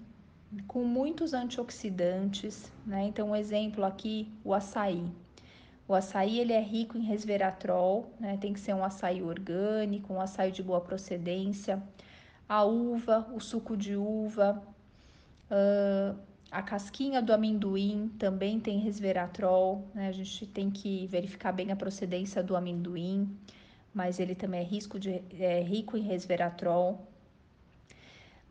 [0.67, 3.05] com muitos antioxidantes, né?
[3.05, 5.03] Então, um exemplo aqui, o açaí.
[5.89, 8.37] O açaí ele é rico em resveratrol, né?
[8.39, 11.83] Tem que ser um açaí orgânico, um açaí de boa procedência.
[12.55, 14.63] A uva, o suco de uva,
[15.51, 16.15] uh,
[16.51, 20.09] a casquinha do amendoim também tem resveratrol, né?
[20.09, 23.35] A gente tem que verificar bem a procedência do amendoim,
[23.95, 27.09] mas ele também é, risco de, é rico em resveratrol.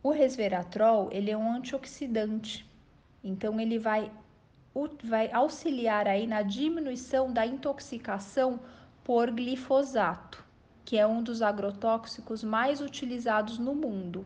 [0.02, 2.68] O resveratrol, ele é um antioxidante,
[3.24, 4.12] então ele vai,
[5.04, 8.60] vai auxiliar aí na diminuição da intoxicação
[9.04, 10.44] por glifosato,
[10.86, 14.26] que é um dos agrotóxicos mais utilizados no mundo.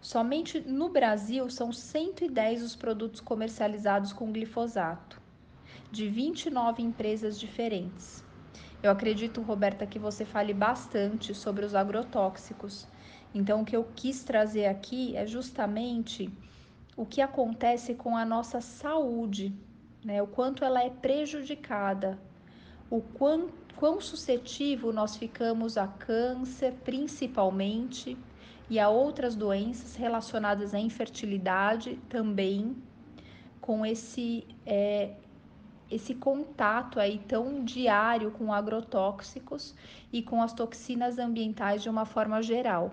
[0.00, 5.20] Somente no Brasil são 110 os produtos comercializados com glifosato,
[5.90, 8.24] de 29 empresas diferentes.
[8.82, 12.86] Eu acredito, Roberta, que você fale bastante sobre os agrotóxicos
[13.36, 16.30] então, o que eu quis trazer aqui é justamente
[16.96, 19.54] o que acontece com a nossa saúde,
[20.02, 20.22] né?
[20.22, 22.18] O quanto ela é prejudicada,
[22.88, 28.16] o quão, quão suscetível nós ficamos a câncer, principalmente,
[28.68, 32.76] e a outras doenças relacionadas à infertilidade também,
[33.60, 35.14] com esse é,
[35.88, 39.74] esse contato aí tão diário com agrotóxicos
[40.12, 42.90] e com as toxinas ambientais de uma forma geral.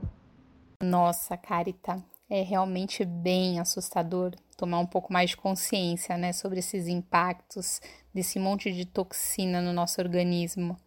[0.84, 6.88] Nossa, Carita, é realmente bem assustador tomar um pouco mais de consciência, né, sobre esses
[6.88, 7.82] impactos
[8.14, 10.78] desse monte de toxina no nosso organismo.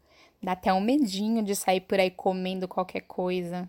[0.43, 3.69] Dá até um medinho de sair por aí comendo qualquer coisa.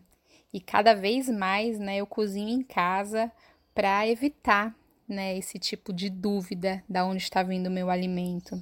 [0.53, 3.31] E cada vez mais, né, eu cozinho em casa
[3.73, 4.75] para evitar,
[5.07, 8.61] né, esse tipo de dúvida da onde está vindo o meu alimento.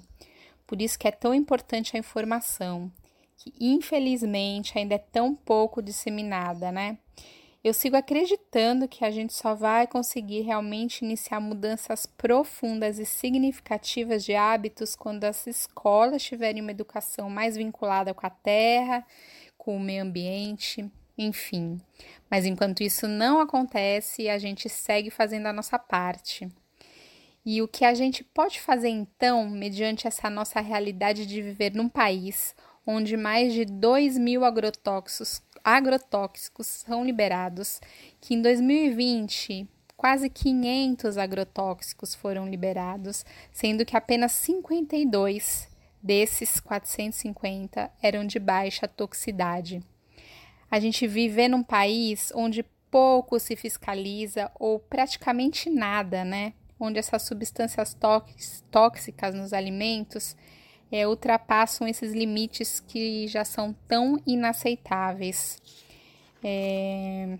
[0.67, 2.91] Por isso que é tão importante a informação,
[3.38, 6.98] que infelizmente ainda é tão pouco disseminada, né?
[7.65, 14.23] Eu sigo acreditando que a gente só vai conseguir realmente iniciar mudanças profundas e significativas
[14.23, 19.04] de hábitos quando as escolas tiverem uma educação mais vinculada com a terra,
[19.58, 21.82] com o meio ambiente, enfim.
[22.30, 26.47] Mas enquanto isso não acontece, a gente segue fazendo a nossa parte.
[27.43, 31.89] E o que a gente pode fazer então, mediante essa nossa realidade de viver num
[31.89, 32.54] país
[32.86, 37.82] onde mais de 2 mil agrotóxicos agrotóxicos são liberados,
[38.21, 45.67] que em 2020 quase 500 agrotóxicos foram liberados, sendo que apenas 52
[46.04, 49.82] desses 450 eram de baixa toxicidade.
[50.69, 56.54] A gente vive num país onde pouco se fiscaliza ou praticamente nada, né?
[56.80, 57.97] Onde essas substâncias
[58.69, 60.36] tóxicas nos alimentos
[60.91, 65.62] é, ultrapassam esses limites que já são tão inaceitáveis.
[66.43, 67.38] É,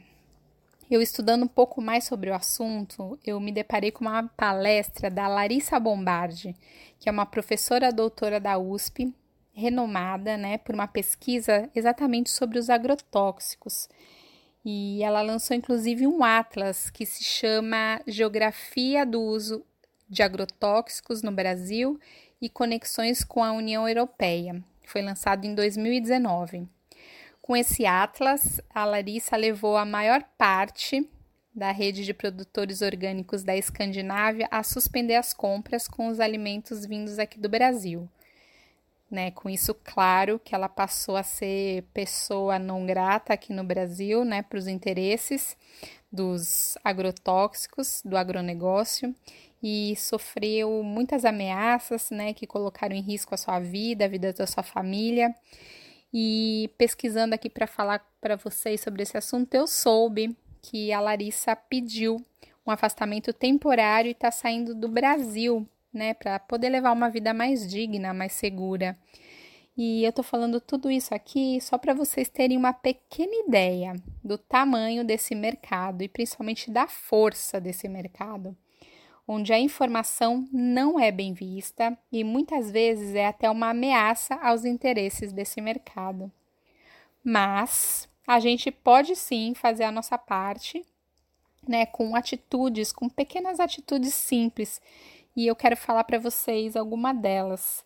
[0.90, 5.28] eu estudando um pouco mais sobre o assunto, eu me deparei com uma palestra da
[5.28, 6.56] Larissa Bombardi,
[7.00, 9.14] que é uma professora doutora da USP,
[9.54, 13.88] renomada né, por uma pesquisa exatamente sobre os agrotóxicos.
[14.64, 19.64] E ela lançou inclusive um atlas que se chama Geografia do Uso
[20.10, 22.00] de Agrotóxicos no Brasil
[22.46, 24.64] e conexões com a União Europeia.
[24.86, 26.68] Foi lançado em 2019.
[27.42, 31.10] Com esse atlas, a Larissa levou a maior parte
[31.54, 37.18] da rede de produtores orgânicos da Escandinávia a suspender as compras com os alimentos vindos
[37.18, 38.08] aqui do Brasil.
[39.10, 44.26] Né, com isso, claro que ela passou a ser pessoa não grata aqui no Brasil,
[44.26, 45.56] né, para os interesses
[46.12, 49.16] dos agrotóxicos, do agronegócio,
[49.68, 54.46] e sofreu muitas ameaças, né, que colocaram em risco a sua vida, a vida da
[54.46, 55.34] sua família.
[56.14, 61.56] E pesquisando aqui para falar para vocês sobre esse assunto, eu soube que a Larissa
[61.56, 62.24] pediu
[62.64, 67.68] um afastamento temporário e está saindo do Brasil, né, para poder levar uma vida mais
[67.68, 68.96] digna, mais segura.
[69.76, 74.38] E eu tô falando tudo isso aqui só para vocês terem uma pequena ideia do
[74.38, 78.56] tamanho desse mercado e principalmente da força desse mercado,
[79.28, 84.66] onde a informação não é bem vista e muitas vezes é até uma ameaça aos
[84.66, 86.32] interesses desse mercado.
[87.24, 90.86] Mas a gente pode sim fazer a nossa parte,
[91.68, 94.82] né, com atitudes, com pequenas atitudes simples.
[95.36, 97.84] E eu quero falar para vocês alguma delas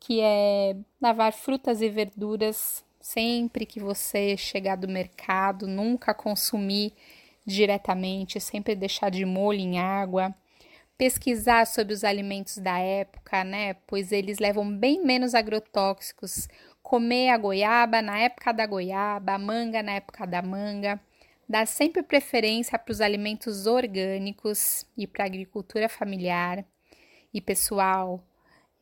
[0.00, 6.94] que é lavar frutas e verduras sempre que você chegar do mercado, nunca consumir
[7.44, 10.34] diretamente, sempre deixar de molho em água.
[11.00, 13.72] Pesquisar sobre os alimentos da época, né?
[13.86, 16.46] Pois eles levam bem menos agrotóxicos.
[16.82, 21.00] Comer a goiaba na época da goiaba, a manga na época da manga.
[21.48, 26.66] Dar sempre preferência para os alimentos orgânicos e para a agricultura familiar.
[27.32, 28.22] E pessoal,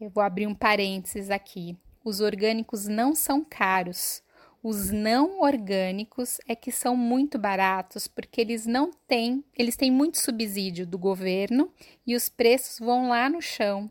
[0.00, 1.78] eu vou abrir um parênteses aqui.
[2.04, 4.24] Os orgânicos não são caros.
[4.62, 10.18] Os não orgânicos é que são muito baratos porque eles não têm, eles têm muito
[10.18, 11.72] subsídio do governo
[12.04, 13.90] e os preços vão lá no chão.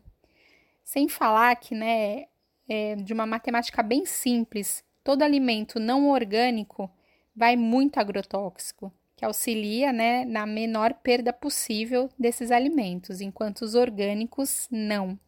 [0.84, 2.26] Sem falar que, né,
[2.68, 6.90] é de uma matemática bem simples, todo alimento não orgânico
[7.34, 14.68] vai muito agrotóxico, que auxilia, né, na menor perda possível desses alimentos, enquanto os orgânicos
[14.70, 15.18] não.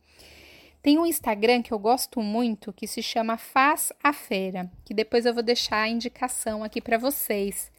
[0.83, 5.27] Tem um Instagram que eu gosto muito que se chama Faz a Feira, que depois
[5.27, 7.71] eu vou deixar a indicação aqui para vocês,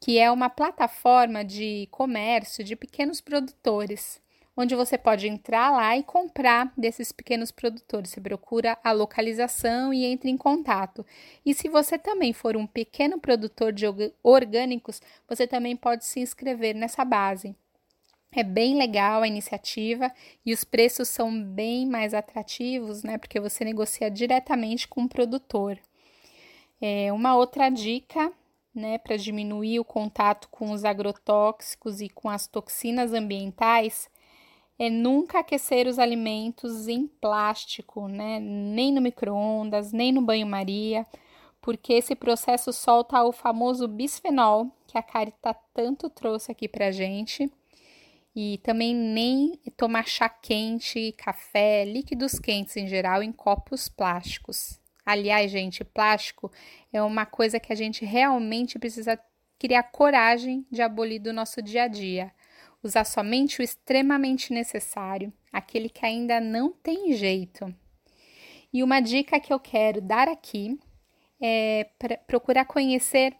[0.00, 4.22] que é uma plataforma de comércio de pequenos produtores,
[4.56, 8.08] onde você pode entrar lá e comprar desses pequenos produtores.
[8.08, 11.04] Você procura a localização e entra em contato.
[11.44, 13.84] E se você também for um pequeno produtor de
[14.22, 17.54] orgânicos, você também pode se inscrever nessa base.
[18.32, 20.12] É bem legal a iniciativa
[20.46, 23.18] e os preços são bem mais atrativos, né?
[23.18, 25.78] Porque você negocia diretamente com o produtor.
[26.80, 28.32] É, uma outra dica,
[28.74, 34.08] né, para diminuir o contato com os agrotóxicos e com as toxinas ambientais
[34.78, 38.40] é nunca aquecer os alimentos em plástico, né?
[38.40, 41.06] Nem no micro-ondas, nem no banho-maria,
[41.60, 47.52] porque esse processo solta o famoso bisfenol que a Carita tanto trouxe aqui pra gente
[48.34, 54.80] e também nem tomar chá quente, café, líquidos quentes em geral em copos plásticos.
[55.04, 56.52] Aliás, gente, plástico
[56.92, 59.18] é uma coisa que a gente realmente precisa
[59.58, 62.32] criar coragem de abolir do nosso dia a dia.
[62.82, 67.74] Usar somente o extremamente necessário, aquele que ainda não tem jeito.
[68.72, 70.78] E uma dica que eu quero dar aqui
[71.42, 71.90] é
[72.26, 73.34] procurar conhecer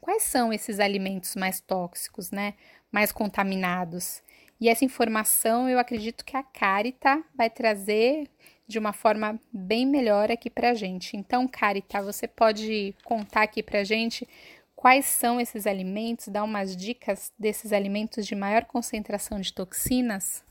[0.00, 2.54] quais são esses alimentos mais tóxicos, né?
[2.92, 4.22] Mais contaminados.
[4.60, 8.28] E essa informação eu acredito que a Carita vai trazer
[8.68, 11.16] de uma forma bem melhor aqui para gente.
[11.16, 14.28] Então, Carita, você pode contar aqui para gente
[14.76, 20.44] quais são esses alimentos, dar umas dicas desses alimentos de maior concentração de toxinas?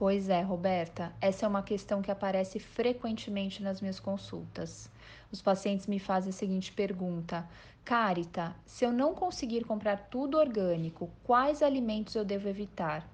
[0.00, 4.90] Pois é, Roberta, essa é uma questão que aparece frequentemente nas minhas consultas.
[5.30, 7.46] Os pacientes me fazem a seguinte pergunta:
[7.84, 13.06] Carita, se eu não conseguir comprar tudo orgânico, quais alimentos eu devo evitar?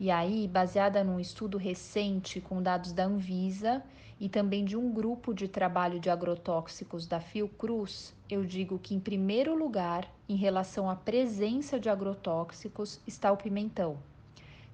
[0.00, 3.80] E aí, baseada num estudo recente com dados da Anvisa
[4.18, 8.98] e também de um grupo de trabalho de agrotóxicos da Fiocruz, eu digo que, em
[8.98, 13.96] primeiro lugar, em relação à presença de agrotóxicos, está o pimentão,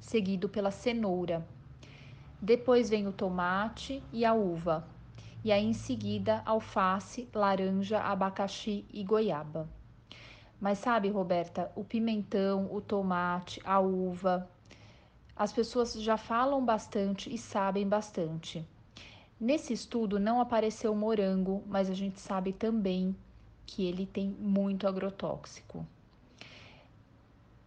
[0.03, 1.47] seguido pela cenoura.
[2.41, 4.87] Depois vem o tomate e a uva,
[5.45, 9.69] e aí em seguida alface, laranja, abacaxi e goiaba.
[10.61, 14.51] Mas sabe, Roberta, o pimentão, o tomate, a uva,
[15.37, 18.67] as pessoas já falam bastante e sabem bastante.
[19.41, 23.17] Nesse estudo não apareceu morango, mas a gente sabe também
[23.67, 25.87] que ele tem muito agrotóxico.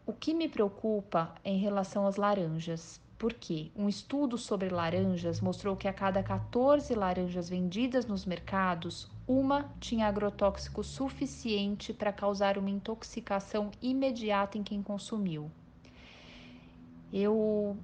[0.07, 3.01] O que me preocupa é em relação às laranjas.
[3.17, 9.71] Porque um estudo sobre laranjas mostrou que a cada 14 laranjas vendidas nos mercados, uma
[9.79, 15.49] tinha agrotóxico suficiente para causar uma intoxicação imediata em quem consumiu.
[17.11, 17.77] Eu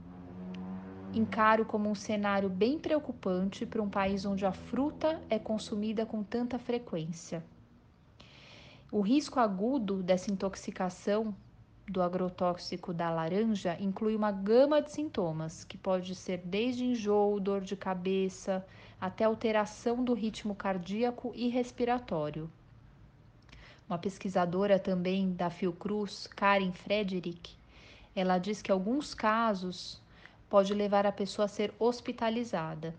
[1.13, 6.21] encaro como um cenário bem preocupante para um país onde a fruta é consumida com
[6.21, 7.43] tanta frequência.
[8.91, 11.33] O risco agudo dessa intoxicação
[11.91, 17.59] do agrotóxico da laranja inclui uma gama de sintomas, que pode ser desde enjoo, dor
[17.59, 18.65] de cabeça,
[18.99, 22.49] até alteração do ritmo cardíaco e respiratório.
[23.89, 27.55] Uma pesquisadora também da Fiocruz, Karen Frederick,
[28.15, 30.01] ela diz que alguns casos
[30.49, 32.95] pode levar a pessoa a ser hospitalizada.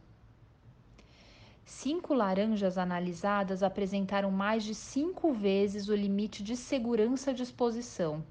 [1.64, 8.22] Cinco laranjas analisadas apresentaram mais de cinco vezes o limite de segurança de exposição,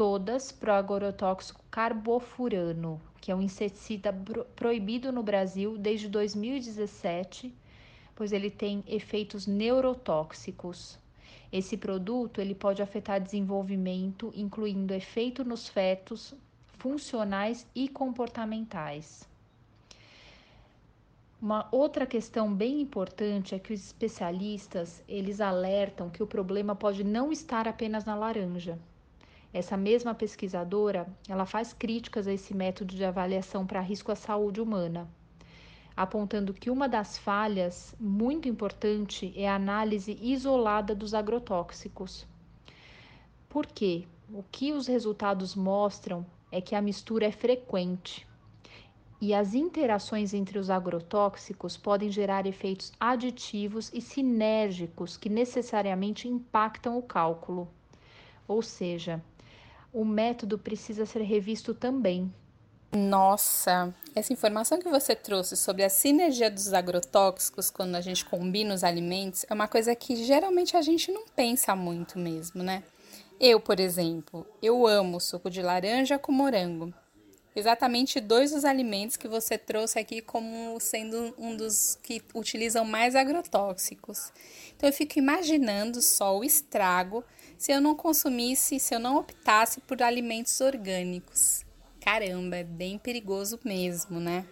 [0.00, 4.10] todas pro agrotóxico carbofurano, que é um inseticida
[4.56, 7.54] proibido no Brasil desde 2017,
[8.14, 10.98] pois ele tem efeitos neurotóxicos.
[11.52, 16.32] Esse produto ele pode afetar desenvolvimento, incluindo efeito nos fetos,
[16.78, 19.28] funcionais e comportamentais.
[21.42, 27.04] Uma outra questão bem importante é que os especialistas, eles alertam que o problema pode
[27.04, 28.78] não estar apenas na laranja.
[29.52, 34.60] Essa mesma pesquisadora, ela faz críticas a esse método de avaliação para risco à saúde
[34.60, 35.08] humana,
[35.96, 42.26] apontando que uma das falhas muito importante é a análise isolada dos agrotóxicos.
[43.48, 44.06] Por quê?
[44.32, 48.24] O que os resultados mostram é que a mistura é frequente
[49.20, 56.96] e as interações entre os agrotóxicos podem gerar efeitos aditivos e sinérgicos que necessariamente impactam
[56.96, 57.68] o cálculo.
[58.48, 59.22] Ou seja,
[59.92, 62.32] o método precisa ser revisto também.
[62.92, 68.74] Nossa, essa informação que você trouxe sobre a sinergia dos agrotóxicos quando a gente combina
[68.74, 72.82] os alimentos é uma coisa que geralmente a gente não pensa muito mesmo, né?
[73.38, 76.92] Eu, por exemplo, eu amo suco de laranja com morango.
[77.54, 83.14] Exatamente dois dos alimentos que você trouxe aqui como sendo um dos que utilizam mais
[83.14, 84.32] agrotóxicos.
[84.76, 87.24] Então eu fico imaginando só o estrago
[87.60, 91.64] se eu não consumisse, se eu não optasse por alimentos orgânicos.
[92.00, 94.46] Caramba, é bem perigoso mesmo, né?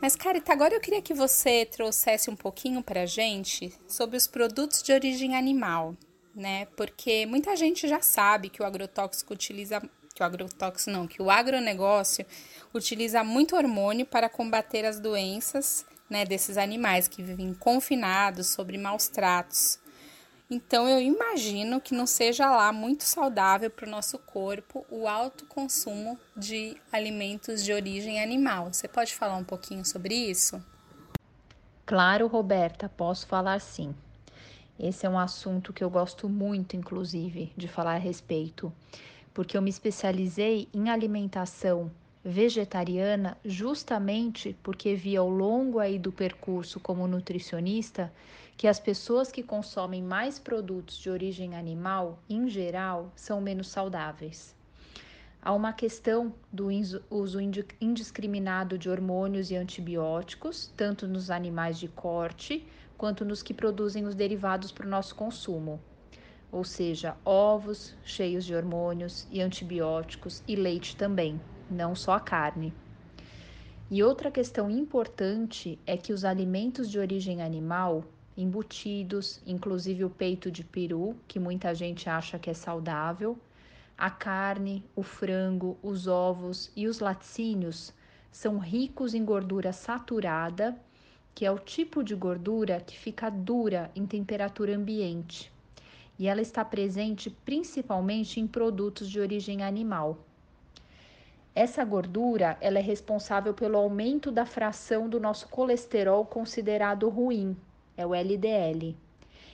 [0.00, 4.82] Mas, Carita, agora eu queria que você trouxesse um pouquinho para gente sobre os produtos
[4.82, 5.96] de origem animal
[6.34, 6.66] né?
[6.76, 9.80] Porque muita gente já sabe que o agrotóxico utiliza
[10.14, 12.26] que o agrotóxico não, que o agronegócio
[12.74, 19.08] utiliza muito hormônio para combater as doenças, né, desses animais que vivem confinados sobre maus
[19.08, 19.78] tratos.
[20.54, 25.46] Então eu imagino que não seja lá muito saudável para o nosso corpo o alto
[25.46, 28.70] consumo de alimentos de origem animal.
[28.70, 30.62] Você pode falar um pouquinho sobre isso?
[31.86, 33.94] Claro, Roberta, posso falar sim.
[34.78, 38.70] Esse é um assunto que eu gosto muito, inclusive, de falar a respeito,
[39.32, 41.90] porque eu me especializei em alimentação
[42.22, 48.12] vegetariana justamente porque vi ao longo aí do percurso como nutricionista
[48.62, 54.54] que as pessoas que consomem mais produtos de origem animal, em geral, são menos saudáveis.
[55.42, 56.68] Há uma questão do
[57.10, 57.40] uso
[57.80, 62.64] indiscriminado de hormônios e antibióticos, tanto nos animais de corte
[62.96, 65.80] quanto nos que produzem os derivados para o nosso consumo,
[66.52, 72.72] ou seja, ovos cheios de hormônios e antibióticos e leite também, não só a carne.
[73.90, 78.04] E outra questão importante é que os alimentos de origem animal,
[78.36, 83.38] embutidos, inclusive o peito de peru, que muita gente acha que é saudável,
[83.96, 87.92] a carne, o frango, os ovos e os laticínios
[88.30, 90.76] são ricos em gordura saturada
[91.34, 95.50] que é o tipo de gordura que fica dura em temperatura ambiente.
[96.18, 100.18] E ela está presente principalmente em produtos de origem animal.
[101.54, 107.56] Essa gordura ela é responsável pelo aumento da fração do nosso colesterol considerado ruim,
[108.02, 108.96] é o LDL,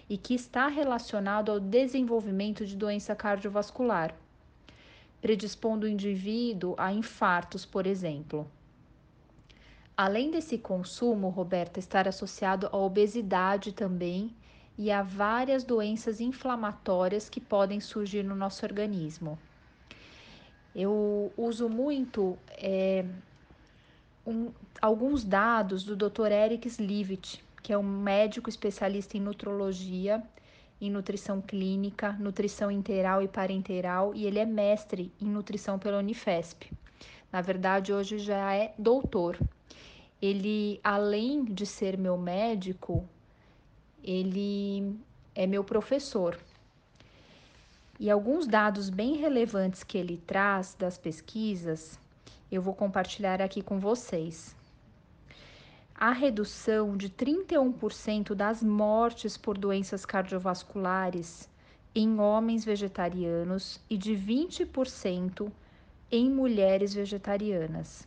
[0.08, 4.14] e que está relacionado ao desenvolvimento de doença cardiovascular,
[5.20, 8.50] predispondo o indivíduo a infartos, por exemplo.
[9.96, 14.34] Além desse consumo, Roberta, estar associado à obesidade também
[14.78, 19.36] e a várias doenças inflamatórias que podem surgir no nosso organismo.
[20.74, 23.04] Eu uso muito é,
[24.24, 26.30] um, alguns dados do Dr.
[26.30, 30.22] Eric Slivit, que é um médico especialista em nutrologia,
[30.80, 36.70] em nutrição clínica, nutrição interal e parenteral, e ele é mestre em nutrição pela Unifesp.
[37.32, 39.38] Na verdade, hoje já é doutor
[40.20, 43.08] ele, além de ser meu médico,
[44.02, 44.98] ele
[45.34, 46.38] é meu professor.
[48.00, 51.98] E alguns dados bem relevantes que ele traz das pesquisas,
[52.50, 54.56] eu vou compartilhar aqui com vocês.
[56.00, 61.50] A redução de 31% das mortes por doenças cardiovasculares
[61.92, 65.50] em homens vegetarianos e de 20%
[66.10, 68.06] em mulheres vegetarianas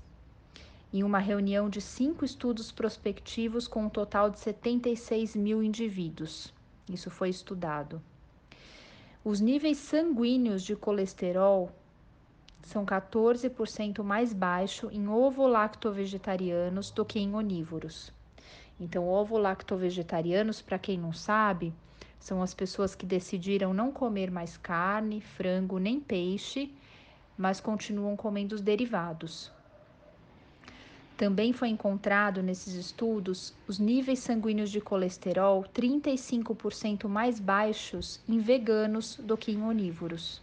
[0.94, 6.54] em uma reunião de cinco estudos prospectivos com um total de 76 mil indivíduos.
[6.90, 8.02] Isso foi estudado.
[9.24, 11.72] Os níveis sanguíneos de colesterol
[12.64, 18.12] são 14% mais baixo em ovo-lacto-vegetarianos do que em onívoros.
[18.80, 21.74] Então, ovo-lacto-vegetarianos, para quem não sabe,
[22.20, 26.72] são as pessoas que decidiram não comer mais carne, frango nem peixe,
[27.38, 29.52] mas continuam comendo os derivados.
[31.18, 39.18] Também foi encontrado nesses estudos os níveis sanguíneos de colesterol 35% mais baixos em veganos
[39.18, 40.42] do que em onívoros.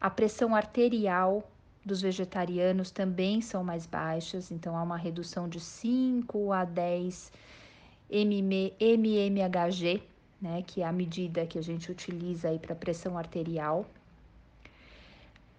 [0.00, 1.48] A pressão arterial
[1.84, 7.32] dos vegetarianos também são mais baixas, então há uma redução de 5 a 10
[8.10, 10.02] mmHg,
[10.40, 13.86] né, que é a medida que a gente utiliza aí para pressão arterial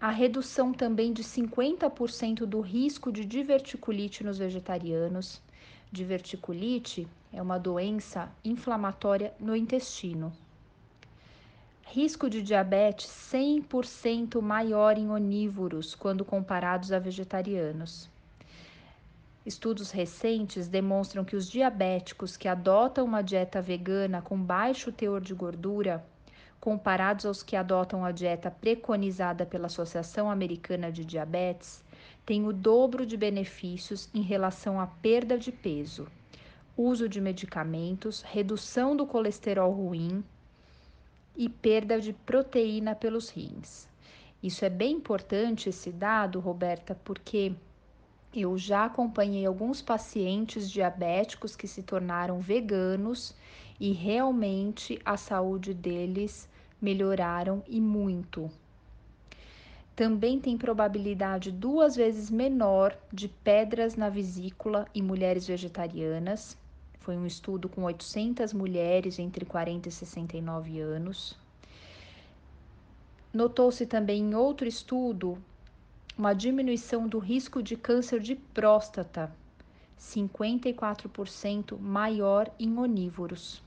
[0.01, 5.39] a redução também de 50% do risco de diverticulite nos vegetarianos.
[5.91, 10.33] Diverticulite é uma doença inflamatória no intestino.
[11.93, 18.09] Risco de diabetes 100% maior em onívoros quando comparados a vegetarianos.
[19.45, 25.33] Estudos recentes demonstram que os diabéticos que adotam uma dieta vegana com baixo teor de
[25.33, 26.01] gordura
[26.61, 31.83] comparados aos que adotam a dieta preconizada pela Associação Americana de Diabetes,
[32.25, 36.07] têm o dobro de benefícios em relação à perda de peso,
[36.77, 40.23] uso de medicamentos, redução do colesterol ruim
[41.35, 43.87] e perda de proteína pelos rins.
[44.41, 47.53] Isso é bem importante esse dado, Roberta, porque
[48.33, 53.35] eu já acompanhei alguns pacientes diabéticos que se tornaram veganos
[53.79, 56.49] e realmente a saúde deles
[56.81, 58.49] melhoraram e muito.
[59.95, 66.57] Também tem probabilidade duas vezes menor de pedras na vesícula em mulheres vegetarianas.
[67.01, 71.35] Foi um estudo com 800 mulheres entre 40 e 69 anos.
[73.33, 75.37] Notou-se também em outro estudo
[76.17, 79.33] uma diminuição do risco de câncer de próstata,
[79.99, 83.63] 54% maior em onívoros.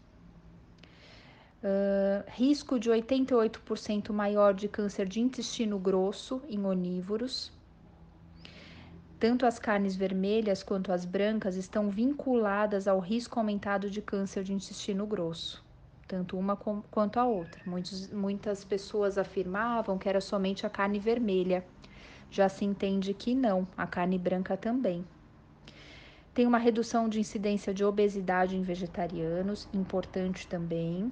[1.63, 7.51] Uh, risco de 88% maior de câncer de intestino grosso em onívoros.
[9.27, 14.53] Tanto as carnes vermelhas quanto as brancas estão vinculadas ao risco aumentado de câncer de
[14.53, 15.65] intestino grosso,
[16.07, 17.59] tanto uma quanto a outra.
[17.65, 21.65] Muitos, muitas pessoas afirmavam que era somente a carne vermelha.
[22.31, 25.03] Já se entende que não, a carne branca também.
[26.35, 31.11] Tem uma redução de incidência de obesidade em vegetarianos, importante também.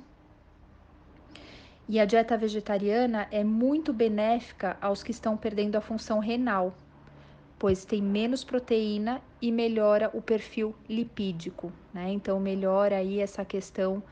[1.88, 6.76] E a dieta vegetariana é muito benéfica aos que estão perdendo a função renal,
[7.62, 12.10] pois tem menos proteína e melhora o perfil lipídico, né?
[12.10, 14.02] Então melhora aí essa questão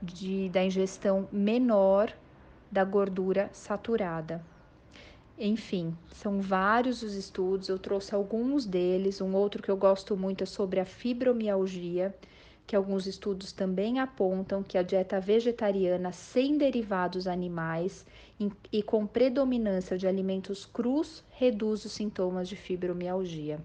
[0.00, 2.12] de, da ingestão menor
[2.70, 4.40] da gordura saturada.
[5.36, 9.20] Enfim, são vários os estudos, eu trouxe alguns deles.
[9.20, 12.14] Um outro que eu gosto muito é sobre a fibromialgia,
[12.70, 18.06] que alguns estudos também apontam que a dieta vegetariana sem derivados animais
[18.72, 23.58] e com predominância de alimentos crus reduz os sintomas de fibromialgia.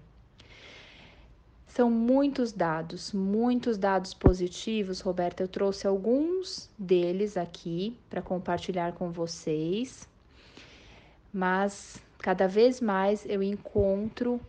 [1.68, 5.44] São muitos dados, muitos dados positivos, Roberta.
[5.44, 10.08] Eu trouxe alguns deles aqui para compartilhar com vocês,
[11.32, 14.40] mas cada vez mais eu encontro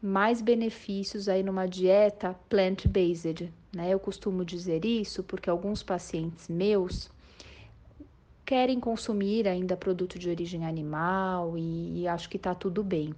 [0.00, 3.90] mais benefícios aí numa dieta plant-based, né?
[3.90, 7.10] Eu costumo dizer isso porque alguns pacientes meus
[8.44, 13.14] querem consumir ainda produto de origem animal e, e acho que tá tudo bem.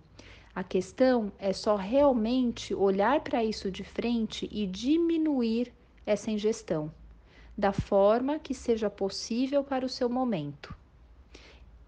[0.55, 5.73] A questão é só realmente olhar para isso de frente e diminuir
[6.07, 6.91] essa ingestão
[7.57, 10.75] da forma que seja possível para o seu momento.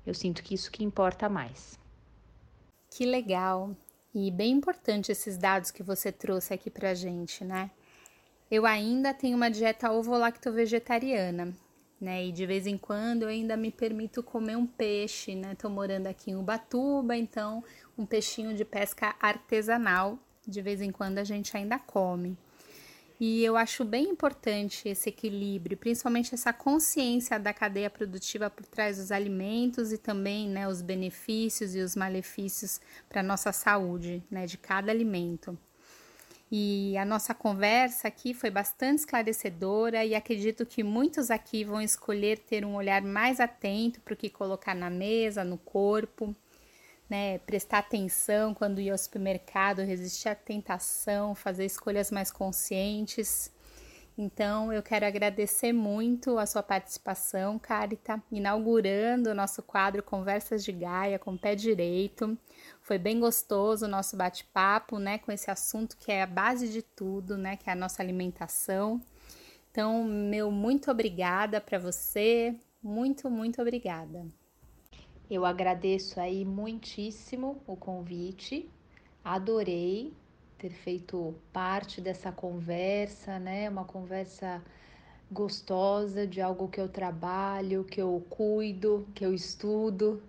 [0.05, 1.78] Eu sinto que isso que importa mais.
[2.91, 3.74] Que legal!
[4.12, 7.70] E bem importante esses dados que você trouxe aqui pra gente, né?
[8.50, 11.54] Eu ainda tenho uma dieta ovo-lacto-vegetariana,
[12.00, 12.26] né?
[12.26, 15.54] E de vez em quando eu ainda me permito comer um peixe, né?
[15.54, 17.62] Tô morando aqui em Ubatuba, então
[17.96, 22.36] um peixinho de pesca artesanal, de vez em quando a gente ainda come.
[23.20, 28.96] E eu acho bem importante esse equilíbrio, principalmente essa consciência da cadeia produtiva por trás
[28.96, 34.46] dos alimentos e também né, os benefícios e os malefícios para a nossa saúde né,
[34.46, 35.58] de cada alimento.
[36.50, 42.38] E a nossa conversa aqui foi bastante esclarecedora e acredito que muitos aqui vão escolher
[42.38, 46.34] ter um olhar mais atento para o que colocar na mesa, no corpo
[47.11, 53.52] né, prestar atenção quando ir ao supermercado, resistir à tentação, fazer escolhas mais conscientes.
[54.16, 60.72] Então, eu quero agradecer muito a sua participação, Carita, inaugurando o nosso quadro Conversas de
[60.72, 62.38] Gaia com o pé direito.
[62.82, 66.82] Foi bem gostoso o nosso bate-papo, né, com esse assunto que é a base de
[66.82, 69.00] tudo, né, que é a nossa alimentação.
[69.70, 74.39] Então, meu muito obrigada para você, muito, muito obrigada.
[75.30, 78.68] Eu agradeço aí muitíssimo o convite,
[79.24, 80.12] adorei
[80.58, 83.68] ter feito parte dessa conversa, né?
[83.70, 84.60] Uma conversa
[85.30, 90.20] gostosa de algo que eu trabalho, que eu cuido, que eu estudo.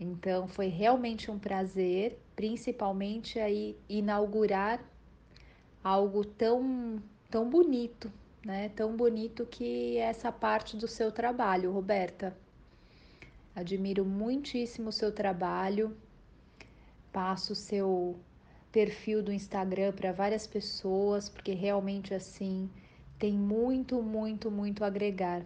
[0.00, 4.82] Então foi realmente um prazer, principalmente aí inaugurar
[5.84, 8.10] algo tão tão bonito,
[8.44, 8.70] né?
[8.70, 12.34] Tão bonito que é essa parte do seu trabalho, Roberta.
[13.56, 15.96] Admiro muitíssimo o seu trabalho.
[17.10, 18.14] Passo o seu
[18.70, 22.68] perfil do Instagram para várias pessoas, porque realmente assim
[23.18, 25.42] tem muito, muito, muito a agregar.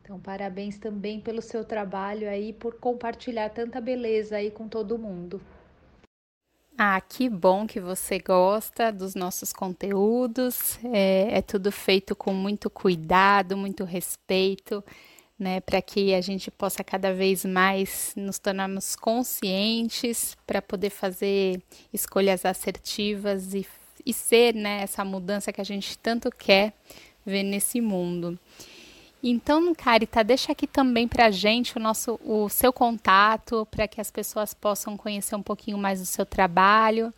[0.00, 5.40] Então, parabéns também pelo seu trabalho aí, por compartilhar tanta beleza aí com todo mundo.
[6.78, 10.78] Ah, que bom que você gosta dos nossos conteúdos.
[10.84, 14.84] É, é tudo feito com muito cuidado, muito respeito
[15.38, 21.62] né, para que a gente possa cada vez mais nos tornarmos conscientes para poder fazer
[21.92, 23.66] escolhas assertivas e,
[24.04, 26.72] e ser né, essa mudança que a gente tanto quer
[27.24, 28.38] ver nesse mundo.
[29.22, 34.00] Então, Carita, deixa aqui também para a gente o, nosso, o seu contato, para que
[34.00, 37.12] as pessoas possam conhecer um pouquinho mais do seu trabalho,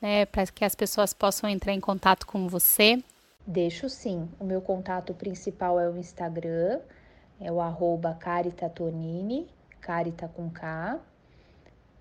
[0.00, 3.02] né, para que as pessoas possam entrar em contato com você.
[3.46, 4.28] Deixo sim.
[4.40, 6.80] O meu contato principal é o Instagram,
[7.42, 9.48] é o arroba caritatonini,
[9.80, 11.00] carita com K.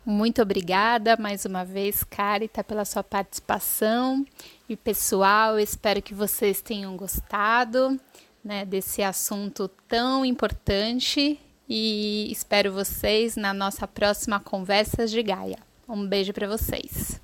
[0.04, 4.26] Muito obrigada mais uma vez, Carita, pela sua participação.
[4.68, 7.98] E pessoal, espero que vocês tenham gostado
[8.46, 15.58] né, desse assunto tão importante e espero vocês na nossa próxima Conversas de Gaia.
[15.90, 17.20] Um beijo para vocês.